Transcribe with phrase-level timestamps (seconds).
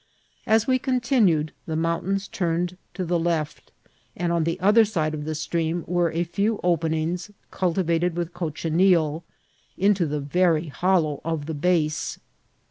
[0.47, 3.71] As we continued the mountains turned to the left,
[4.17, 9.23] and on the other side of the stream were a few openings, cultivated with cochineal,
[9.77, 12.17] into the very hollow of the base.